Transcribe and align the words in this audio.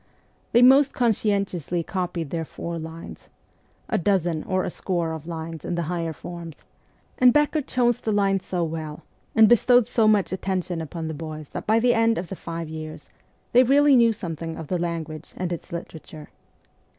They 0.51 0.63
most 0.63 0.95
conscientiously 0.95 1.83
copied 1.83 2.31
their 2.31 2.43
four 2.43 2.79
lines 2.79 3.29
a 3.87 3.99
dozen 3.99 4.41
or 4.45 4.63
a 4.63 4.71
score 4.71 5.11
of 5.13 5.27
lines 5.27 5.63
in 5.63 5.75
the 5.75 5.83
higher 5.83 6.11
forms 6.11 6.63
and 7.19 7.31
Becker 7.31 7.61
chose 7.61 8.01
the 8.01 8.11
lines 8.11 8.43
so 8.43 8.63
well, 8.63 9.03
and 9.35 9.47
bestowed 9.47 9.85
so 9.85 10.07
much 10.07 10.31
attention 10.31 10.81
upon 10.81 11.07
the 11.07 11.13
boys 11.13 11.49
that 11.49 11.67
by 11.67 11.77
the 11.77 11.93
end 11.93 12.17
of 12.17 12.29
the 12.29 12.35
five 12.35 12.67
years 12.67 13.11
they 13.51 13.61
really 13.61 13.95
knew 13.95 14.11
something 14.11 14.57
of 14.57 14.69
the 14.69 14.79
language 14.79 15.33
and 15.37 15.53
its 15.53 15.71
literature. 15.71 16.29